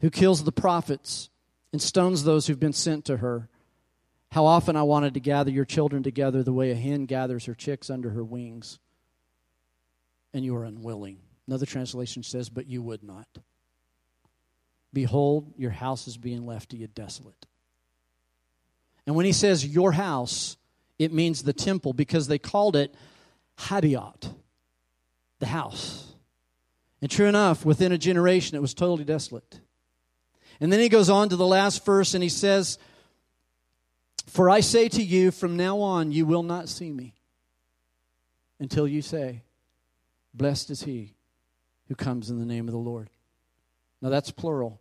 [0.00, 1.30] who kills the prophets
[1.72, 3.48] and stones those who've been sent to her.
[4.30, 7.54] How often I wanted to gather your children together the way a hen gathers her
[7.54, 8.78] chicks under her wings,
[10.34, 11.18] and you are unwilling.
[11.46, 13.26] Another translation says, But you would not.
[14.92, 17.46] Behold, your house is being left to you desolate.
[19.06, 20.56] And when he says your house,
[20.98, 22.94] it means the temple because they called it
[23.58, 24.34] HaBayit,
[25.38, 26.12] the house.
[27.00, 29.60] And true enough, within a generation, it was totally desolate.
[30.60, 32.78] And then he goes on to the last verse and he says,
[34.28, 37.14] For I say to you, from now on, you will not see me
[38.60, 39.42] until you say,
[40.34, 41.14] Blessed is he
[41.88, 43.08] who comes in the name of the Lord.
[44.02, 44.80] Now that's plural.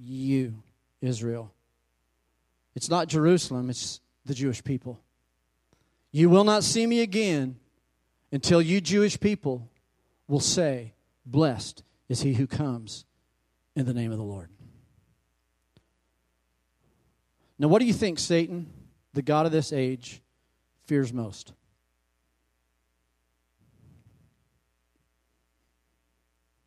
[0.00, 0.62] You,
[1.02, 1.52] Israel.
[2.74, 4.98] It's not Jerusalem, it's the Jewish people.
[6.10, 7.56] You will not see me again
[8.32, 9.68] until you Jewish people
[10.26, 10.94] will say,
[11.26, 13.04] Blessed is he who comes
[13.76, 14.48] in the name of the Lord.
[17.58, 18.66] Now, what do you think Satan,
[19.14, 20.22] the God of this age,
[20.86, 21.52] fears most?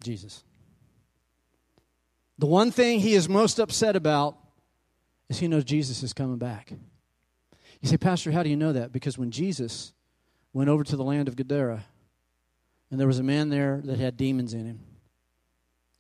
[0.04, 0.44] Jesus.
[2.38, 4.38] The one thing he is most upset about
[5.30, 6.74] is he knows Jesus is coming back.
[7.82, 8.92] You say, Pastor, how do you know that?
[8.92, 9.94] Because when Jesus
[10.54, 11.86] went over to the land of Gadara,
[12.90, 14.80] and there was a man there that had demons in him,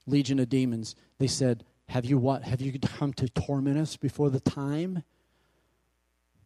[0.05, 2.43] legion of demons, they said, Have you what?
[2.43, 5.03] Have you come to torment us before the time?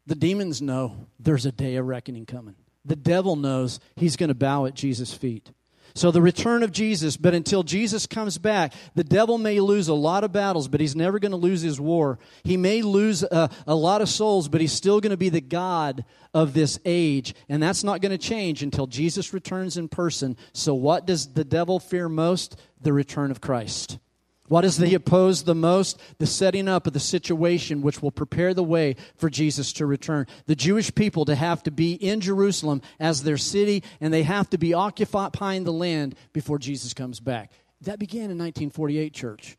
[0.08, 2.56] The demons know there's a day of reckoning coming.
[2.84, 5.52] The devil knows he's going to bow at Jesus' feet.
[5.94, 9.94] So, the return of Jesus, but until Jesus comes back, the devil may lose a
[9.94, 12.18] lot of battles, but he's never going to lose his war.
[12.44, 15.42] He may lose a, a lot of souls, but he's still going to be the
[15.42, 17.36] God of this age.
[17.48, 20.38] And that's not going to change until Jesus returns in person.
[20.54, 22.60] So, what does the devil fear most?
[22.82, 24.00] The return of Christ.
[24.48, 24.96] What does he mm-hmm.
[24.96, 26.00] oppose the most?
[26.20, 30.28] The setting up of the situation which will prepare the way for Jesus to return.
[30.46, 34.50] The Jewish people to have to be in Jerusalem as their city, and they have
[34.52, 37.52] to be occupying the land before Jesus comes back.
[37.82, 39.58] That began in 1948, church.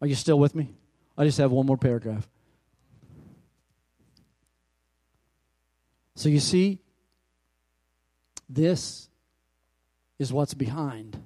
[0.00, 0.70] Are you still with me?
[1.16, 2.28] I just have one more paragraph.
[6.16, 6.80] So you see,
[8.48, 9.08] this
[10.18, 11.16] is what's behind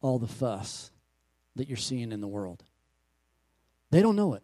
[0.00, 0.90] all the fuss
[1.56, 2.62] that you're seeing in the world.
[3.90, 4.42] They don't know it.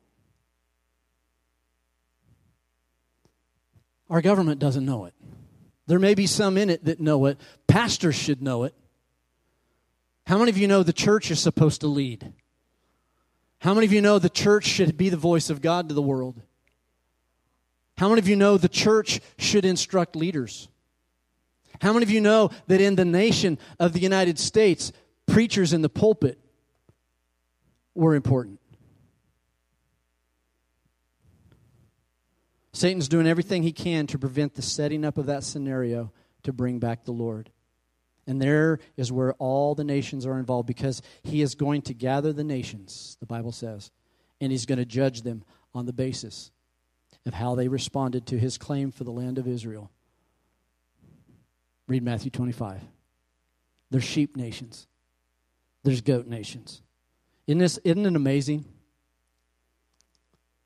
[4.11, 5.15] Our government doesn't know it.
[5.87, 7.39] There may be some in it that know it.
[7.67, 8.75] Pastors should know it.
[10.27, 12.33] How many of you know the church is supposed to lead?
[13.59, 16.03] How many of you know the church should be the voice of God to the
[16.03, 16.41] world?
[17.97, 20.69] How many of you know the church should instruct leaders?
[21.81, 24.93] How many of you know that in the nation of the United States,
[25.27, 26.39] preachers in the pulpit
[27.95, 28.61] were important.
[32.73, 36.13] Satan's doing everything he can to prevent the setting up of that scenario
[36.43, 37.51] to bring back the Lord.
[38.27, 42.33] And there is where all the nations are involved because he is going to gather
[42.33, 43.91] the nations, the Bible says,
[44.41, 45.45] and he's going to judge them
[45.75, 46.51] on the basis
[47.27, 49.91] of how they responded to his claim for the land of Israel.
[51.87, 52.81] Read Matthew 25.
[53.91, 54.87] They're sheep nations
[55.85, 56.83] there's goat nations.
[57.47, 58.65] Isn't, this, isn't it amazing?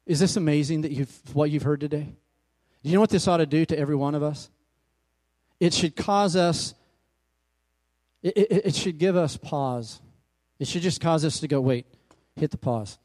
[0.07, 2.15] Is this amazing that you've, what you've heard today?
[2.83, 4.49] Do you know what this ought to do to every one of us?
[5.61, 6.75] It should cause us,
[8.23, 10.01] it, it, it should give us pause.
[10.59, 11.87] It should just cause us to go, wait,
[12.37, 12.99] hit the pause.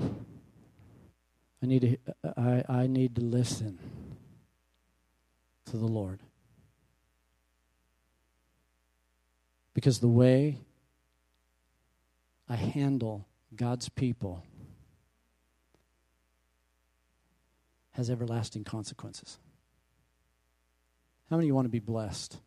[0.00, 1.96] I need to,
[2.36, 3.78] I, I need to listen
[5.66, 6.20] to the Lord.
[9.74, 10.60] Because the way
[12.48, 14.44] I handle God's people
[17.92, 19.38] has everlasting consequences.
[21.30, 22.38] How many of you want to be blessed?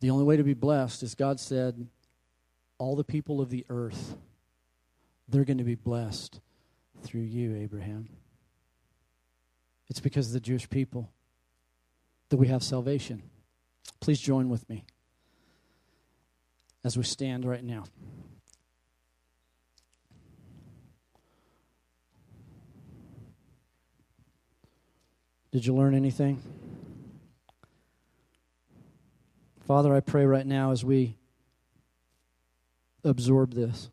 [0.00, 1.88] The only way to be blessed is God said,
[2.78, 4.16] all the people of the earth,
[5.28, 6.40] they're going to be blessed
[7.02, 8.08] through you, Abraham.
[9.88, 11.10] It's because the Jewish people
[12.28, 13.22] that we have salvation.
[14.00, 14.84] Please join with me
[16.84, 17.84] as we stand right now.
[25.50, 26.42] Did you learn anything?
[29.66, 31.16] Father, I pray right now as we
[33.02, 33.90] absorb this,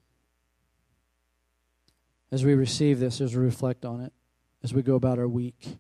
[2.32, 4.14] as we receive this, as we reflect on it,
[4.64, 5.78] as we go about our week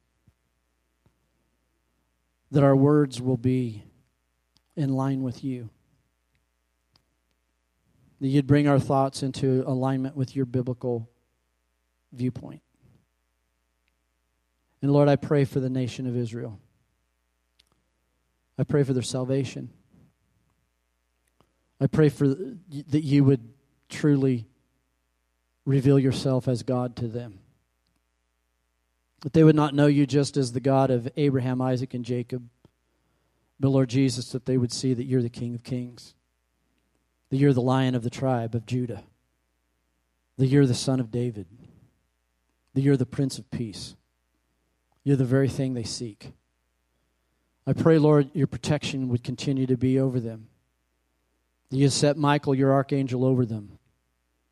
[2.55, 3.83] that our words will be
[4.77, 5.69] in line with you.
[8.21, 11.09] That you'd bring our thoughts into alignment with your biblical
[12.13, 12.61] viewpoint.
[14.81, 16.57] And Lord, I pray for the nation of Israel.
[18.57, 19.69] I pray for their salvation.
[21.81, 23.49] I pray for that you would
[23.89, 24.47] truly
[25.65, 27.39] reveal yourself as God to them.
[29.25, 32.47] That they would not know you just as the God of Abraham, Isaac, and Jacob,
[33.59, 36.13] but Lord Jesus, that they would see that you're the King of Kings,
[37.31, 39.01] that you're the Lion of the tribe of Judah,
[40.37, 41.47] that you're the Son of David,
[42.75, 43.95] that you're the Prince of Peace.
[45.03, 46.33] You're the very thing they seek.
[47.65, 50.49] I pray, Lord, your protection would continue to be over them.
[51.71, 53.79] That you set Michael, your archangel, over them.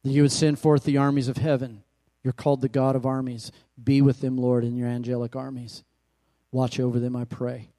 [0.03, 1.82] That you would send forth the armies of heaven.
[2.23, 3.51] You're called the God of armies.
[3.81, 5.83] Be with them, Lord, in your angelic armies.
[6.51, 7.69] Watch over them, I pray.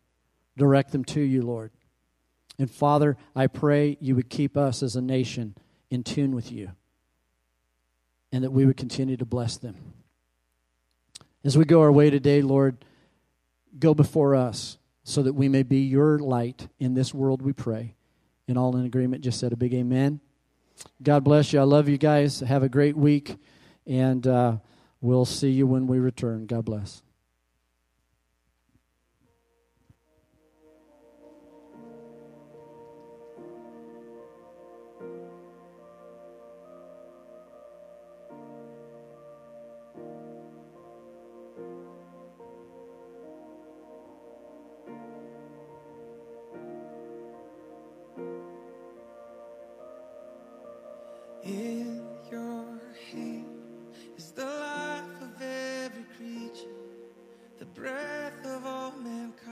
[0.57, 1.71] Direct them to you, Lord.
[2.59, 5.57] And Father, I pray you would keep us as a nation
[5.91, 6.71] in tune with you
[8.33, 9.77] and that we would continue to bless them.
[11.45, 12.85] As we go our way today, Lord,
[13.79, 17.95] go before us so that we may be your light in this world, we pray.
[18.49, 20.21] And all in agreement just said a big amen.
[21.03, 21.61] God bless you.
[21.61, 22.41] I love you guys.
[22.41, 23.37] Have a great week.
[23.87, 24.57] And uh,
[25.01, 26.47] we'll see you when we return.
[26.47, 27.04] God bless.